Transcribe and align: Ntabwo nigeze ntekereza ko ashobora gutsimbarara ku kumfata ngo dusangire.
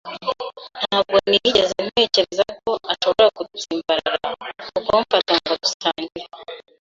Ntabwo 0.81 1.15
nigeze 1.29 1.75
ntekereza 1.87 2.45
ko 2.63 2.71
ashobora 2.93 3.27
gutsimbarara 3.37 4.29
ku 4.71 4.77
kumfata 4.85 5.33
ngo 5.39 5.51
dusangire. 5.61 6.25